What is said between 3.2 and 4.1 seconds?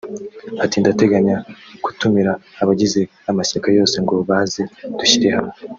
amashyaka yose